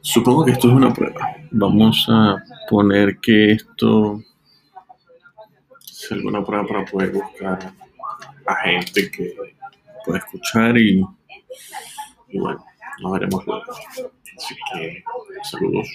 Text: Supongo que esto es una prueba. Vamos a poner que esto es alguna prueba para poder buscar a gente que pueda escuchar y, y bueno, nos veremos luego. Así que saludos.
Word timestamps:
Supongo 0.00 0.44
que 0.44 0.52
esto 0.52 0.68
es 0.68 0.74
una 0.74 0.92
prueba. 0.92 1.36
Vamos 1.50 2.06
a 2.08 2.42
poner 2.68 3.18
que 3.18 3.52
esto 3.52 4.20
es 5.88 6.12
alguna 6.12 6.44
prueba 6.44 6.66
para 6.66 6.84
poder 6.84 7.12
buscar 7.12 7.72
a 8.46 8.54
gente 8.56 9.10
que 9.10 9.34
pueda 10.04 10.18
escuchar 10.18 10.76
y, 10.76 11.04
y 12.28 12.38
bueno, 12.38 12.64
nos 13.00 13.12
veremos 13.12 13.46
luego. 13.46 13.64
Así 14.36 14.54
que 14.72 15.04
saludos. 15.44 15.88